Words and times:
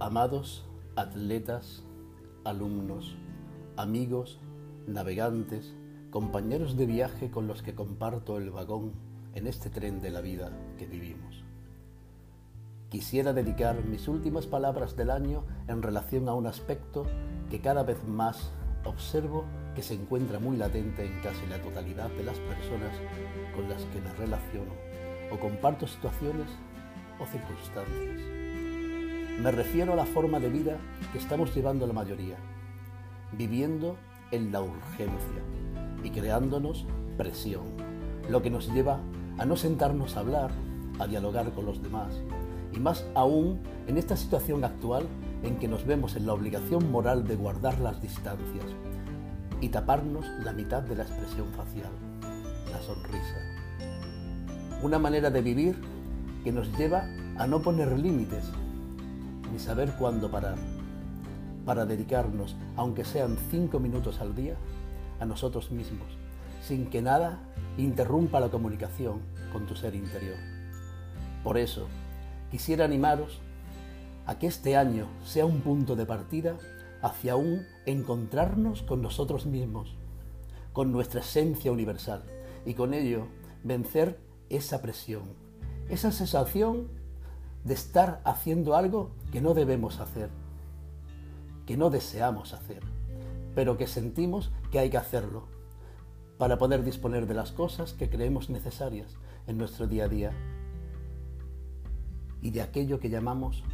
Amados 0.00 0.64
atletas, 0.94 1.82
alumnos, 2.44 3.16
amigos, 3.76 4.38
navegantes, 4.86 5.74
compañeros 6.10 6.76
de 6.76 6.86
viaje 6.86 7.32
con 7.32 7.48
los 7.48 7.62
que 7.62 7.74
comparto 7.74 8.38
el 8.38 8.52
vagón 8.52 8.92
en 9.34 9.48
este 9.48 9.70
tren 9.70 10.00
de 10.00 10.10
la 10.10 10.20
vida 10.20 10.52
que 10.78 10.86
vivimos. 10.86 11.42
Quisiera 12.90 13.32
dedicar 13.32 13.84
mis 13.86 14.06
últimas 14.06 14.46
palabras 14.46 14.94
del 14.94 15.10
año 15.10 15.42
en 15.66 15.82
relación 15.82 16.28
a 16.28 16.34
un 16.34 16.46
aspecto 16.46 17.04
que 17.50 17.60
cada 17.60 17.82
vez 17.82 18.06
más 18.06 18.52
observo 18.84 19.46
que 19.74 19.82
se 19.82 19.94
encuentra 19.94 20.38
muy 20.38 20.56
latente 20.56 21.06
en 21.06 21.20
casi 21.22 21.44
la 21.48 21.60
totalidad 21.60 22.08
de 22.10 22.22
las 22.22 22.38
personas 22.38 22.94
con 23.56 23.68
las 23.68 23.82
que 23.86 24.00
me 24.00 24.14
relaciono 24.14 24.70
o 25.32 25.40
comparto 25.40 25.88
situaciones 25.88 26.50
o 27.18 27.26
circunstancias. 27.26 28.47
Me 29.38 29.52
refiero 29.52 29.92
a 29.92 29.96
la 29.96 30.04
forma 30.04 30.40
de 30.40 30.48
vida 30.48 30.78
que 31.12 31.18
estamos 31.18 31.54
llevando 31.54 31.86
la 31.86 31.92
mayoría, 31.92 32.34
viviendo 33.30 33.96
en 34.32 34.50
la 34.50 34.60
urgencia 34.62 35.42
y 36.02 36.10
creándonos 36.10 36.86
presión, 37.16 37.62
lo 38.28 38.42
que 38.42 38.50
nos 38.50 38.72
lleva 38.74 38.98
a 39.38 39.44
no 39.44 39.56
sentarnos 39.56 40.16
a 40.16 40.20
hablar, 40.20 40.50
a 40.98 41.06
dialogar 41.06 41.52
con 41.52 41.66
los 41.66 41.80
demás, 41.80 42.20
y 42.72 42.80
más 42.80 43.06
aún 43.14 43.60
en 43.86 43.96
esta 43.96 44.16
situación 44.16 44.64
actual 44.64 45.06
en 45.44 45.60
que 45.60 45.68
nos 45.68 45.86
vemos 45.86 46.16
en 46.16 46.26
la 46.26 46.32
obligación 46.32 46.90
moral 46.90 47.24
de 47.24 47.36
guardar 47.36 47.78
las 47.78 48.02
distancias 48.02 48.66
y 49.60 49.68
taparnos 49.68 50.26
la 50.42 50.52
mitad 50.52 50.82
de 50.82 50.96
la 50.96 51.04
expresión 51.04 51.46
facial, 51.52 51.92
la 52.72 52.82
sonrisa. 52.82 53.36
Una 54.82 54.98
manera 54.98 55.30
de 55.30 55.42
vivir 55.42 55.76
que 56.42 56.50
nos 56.50 56.76
lleva 56.76 57.04
a 57.38 57.46
no 57.46 57.62
poner 57.62 57.96
límites 57.96 58.42
ni 59.52 59.58
saber 59.58 59.92
cuándo 59.98 60.30
parar, 60.30 60.56
para 61.64 61.84
dedicarnos, 61.86 62.56
aunque 62.76 63.04
sean 63.04 63.36
cinco 63.50 63.78
minutos 63.78 64.20
al 64.20 64.34
día, 64.34 64.56
a 65.20 65.24
nosotros 65.24 65.70
mismos, 65.70 66.08
sin 66.62 66.86
que 66.86 67.02
nada 67.02 67.40
interrumpa 67.76 68.40
la 68.40 68.48
comunicación 68.48 69.20
con 69.52 69.66
tu 69.66 69.74
ser 69.74 69.94
interior. 69.94 70.36
Por 71.44 71.58
eso, 71.58 71.86
quisiera 72.50 72.84
animaros 72.84 73.40
a 74.26 74.38
que 74.38 74.46
este 74.46 74.76
año 74.76 75.06
sea 75.24 75.46
un 75.46 75.60
punto 75.60 75.96
de 75.96 76.06
partida 76.06 76.56
hacia 77.02 77.36
un 77.36 77.66
encontrarnos 77.86 78.82
con 78.82 79.02
nosotros 79.02 79.46
mismos, 79.46 79.94
con 80.72 80.92
nuestra 80.92 81.20
esencia 81.20 81.72
universal, 81.72 82.24
y 82.64 82.74
con 82.74 82.92
ello 82.92 83.26
vencer 83.64 84.18
esa 84.50 84.82
presión, 84.82 85.22
esa 85.88 86.12
sensación 86.12 86.88
de 87.64 87.74
estar 87.74 88.20
haciendo 88.24 88.76
algo 88.76 89.10
que 89.32 89.40
no 89.40 89.54
debemos 89.54 90.00
hacer, 90.00 90.30
que 91.66 91.76
no 91.76 91.90
deseamos 91.90 92.54
hacer, 92.54 92.82
pero 93.54 93.76
que 93.76 93.86
sentimos 93.86 94.50
que 94.70 94.78
hay 94.78 94.90
que 94.90 94.96
hacerlo 94.96 95.46
para 96.38 96.56
poder 96.56 96.84
disponer 96.84 97.26
de 97.26 97.34
las 97.34 97.52
cosas 97.52 97.92
que 97.92 98.08
creemos 98.08 98.48
necesarias 98.48 99.16
en 99.46 99.58
nuestro 99.58 99.86
día 99.86 100.04
a 100.04 100.08
día 100.08 100.32
y 102.40 102.50
de 102.50 102.62
aquello 102.62 103.00
que 103.00 103.10
llamamos 103.10 103.64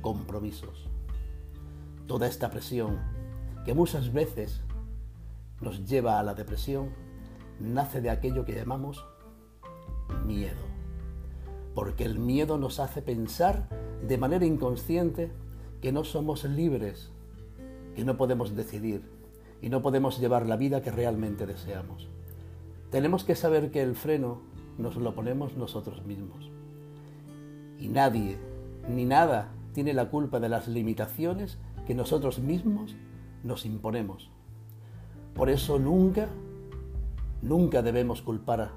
compromisos. 0.00 0.88
Toda 2.06 2.26
esta 2.26 2.50
presión 2.50 2.98
que 3.64 3.74
muchas 3.74 4.12
veces 4.12 4.62
nos 5.60 5.86
lleva 5.86 6.18
a 6.18 6.22
la 6.22 6.34
depresión 6.34 6.90
nace 7.60 8.00
de 8.00 8.08
aquello 8.08 8.46
que 8.46 8.54
llamamos 8.54 9.04
miedo 10.24 10.69
porque 11.80 12.04
el 12.04 12.18
miedo 12.18 12.58
nos 12.58 12.78
hace 12.78 13.00
pensar 13.00 13.66
de 14.06 14.18
manera 14.18 14.44
inconsciente 14.44 15.32
que 15.80 15.92
no 15.92 16.04
somos 16.04 16.44
libres, 16.44 17.10
que 17.96 18.04
no 18.04 18.18
podemos 18.18 18.54
decidir 18.54 19.00
y 19.62 19.70
no 19.70 19.80
podemos 19.80 20.20
llevar 20.20 20.44
la 20.44 20.58
vida 20.58 20.82
que 20.82 20.90
realmente 20.90 21.46
deseamos. 21.46 22.06
Tenemos 22.90 23.24
que 23.24 23.34
saber 23.34 23.70
que 23.70 23.80
el 23.80 23.94
freno 23.94 24.42
nos 24.76 24.96
lo 24.96 25.14
ponemos 25.14 25.56
nosotros 25.56 26.04
mismos. 26.04 26.50
Y 27.78 27.88
nadie, 27.88 28.36
ni 28.86 29.06
nada, 29.06 29.48
tiene 29.72 29.94
la 29.94 30.10
culpa 30.10 30.38
de 30.38 30.50
las 30.50 30.68
limitaciones 30.68 31.56
que 31.86 31.94
nosotros 31.94 32.40
mismos 32.40 32.94
nos 33.42 33.64
imponemos. 33.64 34.30
Por 35.32 35.48
eso 35.48 35.78
nunca, 35.78 36.28
nunca 37.40 37.80
debemos 37.80 38.20
culpar 38.20 38.72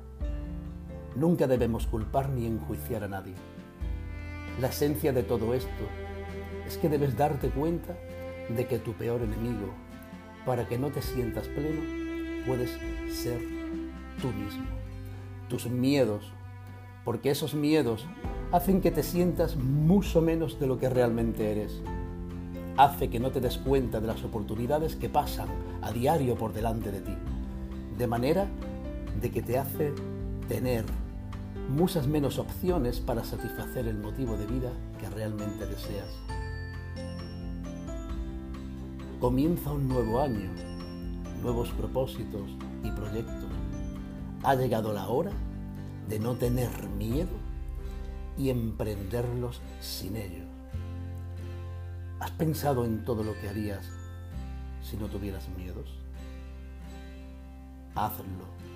Nunca 1.15 1.45
debemos 1.45 1.85
culpar 1.85 2.29
ni 2.29 2.47
enjuiciar 2.47 3.03
a 3.03 3.07
nadie. 3.07 3.35
La 4.59 4.69
esencia 4.69 5.13
de 5.13 5.21
todo 5.21 5.53
esto 5.53 5.69
es 6.67 6.77
que 6.77 6.89
debes 6.89 7.15
darte 7.15 7.49
cuenta 7.49 7.95
de 8.49 8.67
que 8.67 8.79
tu 8.79 8.93
peor 8.93 9.21
enemigo, 9.21 9.67
para 10.45 10.67
que 10.67 10.77
no 10.77 10.89
te 10.89 11.01
sientas 11.01 11.47
pleno, 11.47 11.81
puedes 12.47 12.71
ser 13.11 13.39
tú 14.21 14.27
mismo. 14.29 14.65
Tus 15.49 15.67
miedos, 15.67 16.31
porque 17.05 17.29
esos 17.29 17.53
miedos 17.53 18.07
hacen 18.51 18.81
que 18.81 18.91
te 18.91 19.03
sientas 19.03 19.55
mucho 19.55 20.21
menos 20.21 20.59
de 20.59 20.67
lo 20.67 20.79
que 20.79 20.89
realmente 20.89 21.51
eres. 21.51 21.81
Hace 22.75 23.09
que 23.09 23.19
no 23.19 23.31
te 23.31 23.39
des 23.39 23.59
cuenta 23.59 24.01
de 24.01 24.07
las 24.07 24.23
oportunidades 24.23 24.95
que 24.95 25.09
pasan 25.09 25.47
a 25.83 25.91
diario 25.91 26.35
por 26.35 26.53
delante 26.53 26.91
de 26.91 27.01
ti. 27.01 27.13
De 27.97 28.07
manera 28.07 28.47
de 29.21 29.29
que 29.29 29.43
te 29.43 29.59
hace 29.59 29.93
tener 30.47 30.85
muchas 31.69 32.07
menos 32.07 32.39
opciones 32.39 32.99
para 32.99 33.23
satisfacer 33.23 33.87
el 33.87 33.97
motivo 33.97 34.37
de 34.37 34.45
vida 34.45 34.71
que 34.99 35.09
realmente 35.09 35.65
deseas. 35.65 36.09
Comienza 39.19 39.71
un 39.71 39.87
nuevo 39.87 40.21
año, 40.21 40.49
nuevos 41.41 41.69
propósitos 41.69 42.49
y 42.83 42.91
proyectos. 42.91 43.49
Ha 44.43 44.55
llegado 44.55 44.91
la 44.91 45.07
hora 45.07 45.31
de 46.09 46.19
no 46.19 46.35
tener 46.35 46.69
miedo 46.97 47.31
y 48.37 48.49
emprenderlos 48.49 49.61
sin 49.79 50.17
ellos. 50.17 50.47
¿Has 52.19 52.31
pensado 52.31 52.85
en 52.85 53.05
todo 53.05 53.23
lo 53.23 53.33
que 53.39 53.49
harías 53.49 53.85
si 54.81 54.97
no 54.97 55.07
tuvieras 55.07 55.47
miedos? 55.57 55.89
Hazlo. 57.95 58.72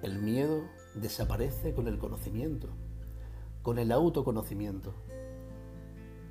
El 0.00 0.20
miedo 0.20 0.62
desaparece 0.94 1.74
con 1.74 1.88
el 1.88 1.98
conocimiento, 1.98 2.68
con 3.62 3.80
el 3.80 3.90
autoconocimiento. 3.90 4.94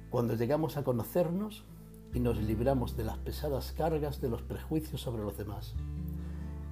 Cuando 0.09 0.35
llegamos 0.35 0.77
a 0.77 0.85
conocernos 0.85 1.65
y 2.13 2.21
nos 2.21 2.37
libramos 2.37 2.95
de 2.95 3.03
las 3.03 3.17
pesadas 3.17 3.73
cargas 3.73 4.21
de 4.21 4.29
los 4.29 4.41
prejuicios 4.41 5.01
sobre 5.01 5.21
los 5.21 5.37
demás, 5.37 5.73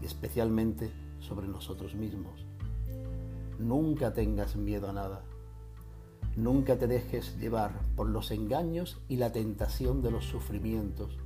y 0.01 0.05
especialmente 0.05 0.89
sobre 1.19 1.49
nosotros 1.49 1.95
mismos. 1.95 2.45
Nunca 3.59 4.13
tengas 4.13 4.55
miedo 4.55 4.89
a 4.89 4.93
nada. 4.93 5.23
Nunca 6.37 6.77
te 6.77 6.87
dejes 6.87 7.37
llevar 7.39 7.81
por 7.97 8.07
los 8.07 8.31
engaños 8.31 9.01
y 9.09 9.17
la 9.17 9.33
tentación 9.33 10.01
de 10.01 10.11
los 10.11 10.23
sufrimientos. 10.23 11.17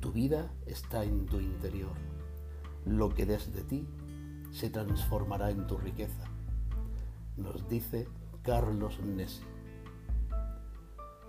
Tu 0.00 0.10
vida 0.10 0.50
está 0.64 1.04
en 1.04 1.26
tu 1.26 1.38
interior. 1.38 1.92
Lo 2.86 3.10
que 3.10 3.26
des 3.26 3.52
de 3.52 3.62
ti 3.62 3.86
se 4.50 4.70
transformará 4.70 5.50
en 5.50 5.66
tu 5.66 5.76
riqueza, 5.76 6.24
nos 7.36 7.68
dice 7.68 8.08
Carlos 8.42 9.00
Nessi. 9.00 9.44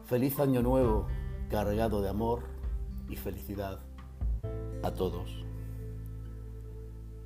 Feliz 0.06 0.40
año 0.40 0.62
nuevo 0.62 1.08
cargado 1.50 2.02
de 2.02 2.10
amor 2.10 2.44
y 3.10 3.16
felicidad 3.16 3.80
a 4.84 4.92
todos. 4.92 5.46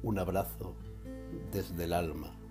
Un 0.04 0.20
abrazo 0.20 0.76
desde 1.52 1.86
el 1.86 1.94
alma. 1.94 2.45